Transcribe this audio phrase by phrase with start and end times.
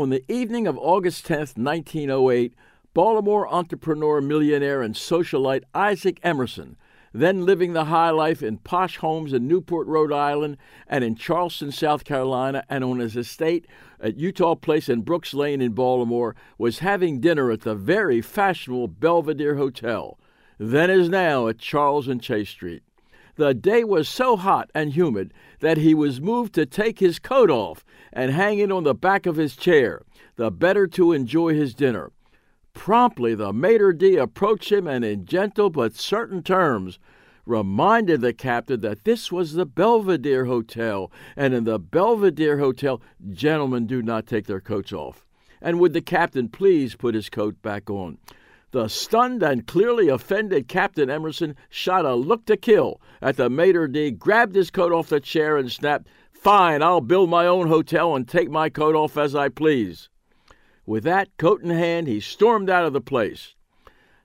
[0.00, 2.54] On the evening of August 10, 1908,
[2.94, 6.78] Baltimore entrepreneur, millionaire, and socialite Isaac Emerson,
[7.12, 11.70] then living the high life in posh homes in Newport, Rhode Island, and in Charleston,
[11.70, 13.66] South Carolina, and on his estate
[14.00, 18.88] at Eutaw Place and Brooks Lane in Baltimore, was having dinner at the very fashionable
[18.88, 20.18] Belvedere Hotel,
[20.56, 22.82] then as now at Charles and Chase Street.
[23.40, 27.48] The day was so hot and humid that he was moved to take his coat
[27.48, 30.02] off and hang it on the back of his chair,
[30.36, 32.12] the better to enjoy his dinner.
[32.74, 36.98] Promptly the maitre d' approached him and in gentle but certain terms
[37.46, 43.86] reminded the captain that this was the Belvedere Hotel, and in the Belvedere Hotel gentlemen
[43.86, 45.24] do not take their coats off.
[45.62, 48.18] And would the captain please put his coat back on?
[48.72, 53.88] The stunned and clearly offended Captain Emerson shot a look to kill at the maitre
[53.88, 58.14] d', grabbed his coat off the chair, and snapped, Fine, I'll build my own hotel
[58.14, 60.08] and take my coat off as I please.
[60.86, 63.56] With that coat in hand, he stormed out of the place.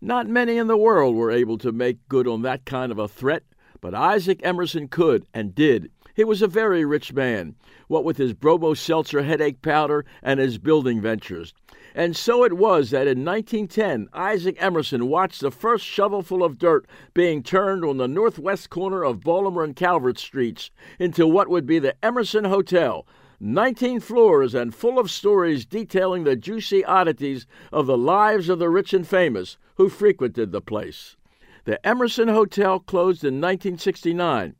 [0.00, 3.06] Not many in the world were able to make good on that kind of a
[3.06, 3.44] threat,
[3.80, 5.90] but Isaac Emerson could and did.
[6.14, 7.54] He was a very rich man,
[7.88, 11.54] what with his bromo seltzer headache powder and his building ventures.
[11.94, 16.86] And so it was that in 1910, Isaac Emerson watched the first shovelful of dirt
[17.14, 21.78] being turned on the northwest corner of Baltimore and Calvert Streets into what would be
[21.78, 23.06] the Emerson Hotel,
[23.40, 28.70] 19 floors and full of stories detailing the juicy oddities of the lives of the
[28.70, 31.16] rich and famous who frequented the place.
[31.64, 34.54] The Emerson Hotel closed in 1969,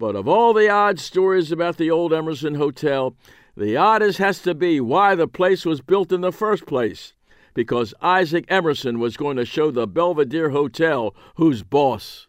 [0.00, 3.14] but of all the odd stories about the old Emerson Hotel,
[3.54, 7.12] the oddest has to be why the place was built in the first place.
[7.52, 12.28] Because Isaac Emerson was going to show the Belvedere Hotel who's boss.